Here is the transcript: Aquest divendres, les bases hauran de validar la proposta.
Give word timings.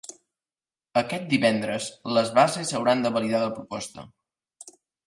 Aquest 1.01 1.27
divendres, 1.35 1.91
les 2.17 2.33
bases 2.41 2.75
hauran 2.81 3.07
de 3.07 3.15
validar 3.21 3.47
la 3.47 3.55
proposta. 3.61 4.11